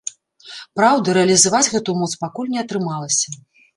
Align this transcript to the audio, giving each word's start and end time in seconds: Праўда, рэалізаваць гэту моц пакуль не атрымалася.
Праўда, 0.77 1.07
рэалізаваць 1.17 1.71
гэту 1.75 1.97
моц 1.99 2.11
пакуль 2.25 2.53
не 2.55 2.59
атрымалася. 2.67 3.27